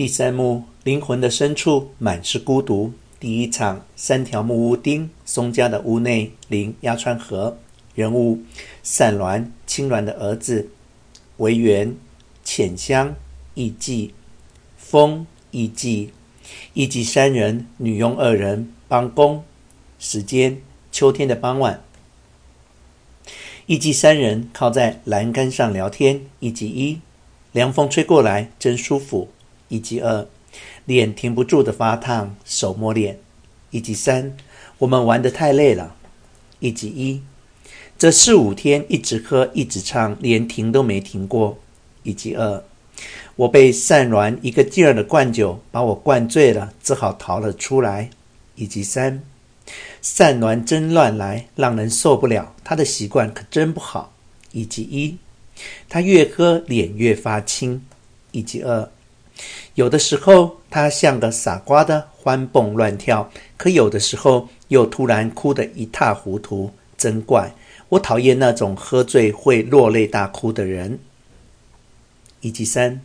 [0.00, 2.94] 第三幕，灵魂的深处满是孤独。
[3.18, 7.58] 第一场，三条木屋町，松家的屋内临鸭川河。
[7.94, 8.40] 人物：
[8.82, 10.70] 善鸾、青鸾的儿子。
[11.36, 11.94] 为缘：
[12.42, 13.14] 浅香、
[13.52, 14.14] 艺伎、
[14.78, 16.14] 风、艺伎。
[16.72, 19.44] 艺伎三人，女佣二人，帮工。
[19.98, 21.82] 时间：秋天的傍晚。
[23.66, 26.22] 艺伎三人靠在栏杆上聊天。
[26.38, 27.00] 艺伎一：
[27.52, 29.28] 凉风吹过来，真舒服。
[29.70, 30.26] 以及二：
[30.84, 33.18] 脸停不住的发烫，手摸脸。
[33.70, 34.36] 以及三：
[34.78, 35.96] 我们玩得太累了。
[36.58, 37.22] 以及一：
[37.96, 41.58] 这四五天一直喝一直唱，连停都没停过。
[42.02, 42.64] 以及二：
[43.36, 48.10] 我被善鸾一个劲儿的灌酒，把我灌醉了，只好逃了出来。
[48.56, 49.22] 以及三：
[50.02, 52.54] 善鸾真乱来，让人受不了。
[52.64, 54.12] 他的习惯可真不好。
[54.52, 55.16] 以及一：
[55.88, 57.86] 他越喝脸越发青。
[58.32, 58.90] 以及二。
[59.74, 67.52] 有的时候他像个傻瓜的欢蹦乱跳，可有的时候又突然哭得一塌糊涂，真怪！
[67.90, 70.98] 我讨厌那种喝醉会落泪大哭的人。
[72.40, 73.00] 以及三，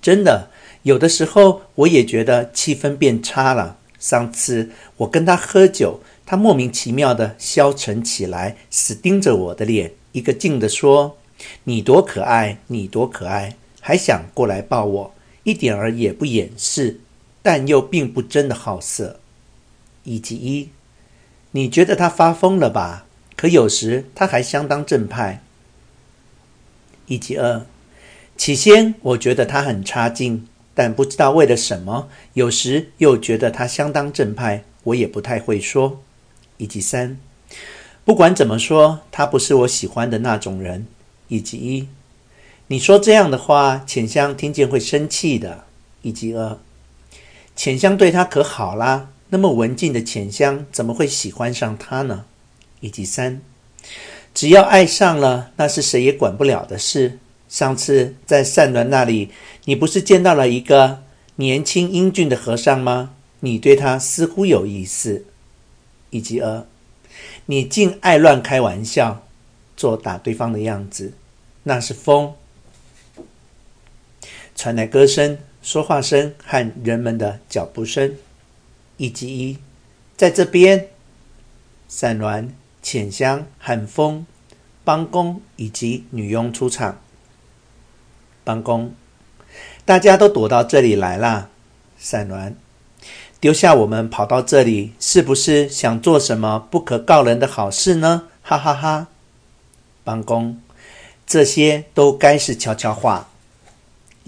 [0.00, 0.50] 真的，
[0.82, 3.76] 有的时候我也觉得气氛变差了。
[3.98, 11.18] 上次我跟他喝酒，他莫名其妙地消沉起来，死盯着我的脸，一个劲地说
[11.64, 15.14] ：“你多可爱，你多可爱！”还想过来抱我。
[15.48, 17.00] 一点儿也不掩饰，
[17.42, 19.18] 但又并不真的好色。
[20.04, 20.68] 以及一，
[21.52, 23.06] 你觉得他发疯了吧？
[23.34, 25.42] 可有时他还相当正派。
[27.06, 27.64] 以及二，
[28.36, 36.02] 起先我觉得他很差劲，但不知道为了什么，有时又觉得他相当正派，我也不太会说。
[36.58, 37.18] 以及三，
[38.04, 40.86] 不管怎么说，他不是我喜欢的那种人。
[41.28, 41.88] 以及一。
[42.68, 45.64] 你说这样的话，浅香听见会生气的。
[46.02, 46.56] 以及二，
[47.56, 52.24] 浅香对他可好啦，那么文静的浅香怎么会喜欢上他呢？
[52.78, 53.42] 以及三，
[54.32, 57.18] 只要爱上了，那是谁也管不了的事。
[57.48, 59.30] 上次在善鸾那里，
[59.64, 61.02] 你不是见到了一个
[61.36, 63.10] 年轻英俊的和尚吗？
[63.40, 65.24] 你对他似乎有意思。
[66.10, 66.64] 以及二，
[67.46, 69.26] 你竟爱乱开玩笑，
[69.76, 71.14] 做打对方的样子，
[71.64, 72.32] 那是疯。
[74.58, 78.16] 传来歌声、说话声和人们的脚步声。
[78.96, 79.58] 艺伎一，
[80.16, 80.88] 在这边。
[81.88, 82.48] 善鸾、
[82.82, 84.26] 浅香、寒风、
[84.82, 86.98] 帮工以及女佣出场。
[88.42, 88.92] 帮工，
[89.84, 91.50] 大家都躲到这里来了。
[91.96, 92.54] 善鸾，
[93.38, 98.24] 丢下我们跑到这里，是不是想做什么不可告人的好事呢？
[98.42, 99.06] 哈哈哈。
[100.02, 100.60] 帮工，
[101.24, 103.30] 这些都该是悄悄话。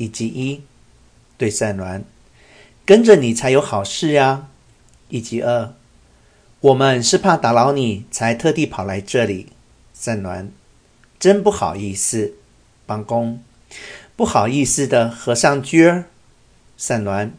[0.00, 0.62] 以及一，
[1.37, 2.05] 对善鸾，
[2.87, 4.49] 跟着你才有好事呀。
[5.11, 5.75] 以及二，
[6.61, 9.49] 我们是怕打扰你，才特地跑来这里。
[9.93, 10.49] 善鸾，
[11.19, 12.33] 真不好意思。
[12.87, 13.43] 帮工，
[14.16, 16.06] 不好意思的和尚居儿。
[16.78, 17.32] 善鸾，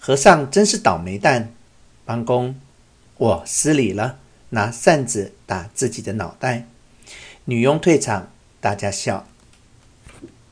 [0.00, 1.52] 和尚真是倒霉蛋。
[2.06, 2.58] 帮工，
[3.18, 4.18] 我失礼了，
[4.50, 6.66] 拿扇子打自己的脑袋。
[7.44, 8.30] 女佣退场，
[8.62, 9.26] 大家笑。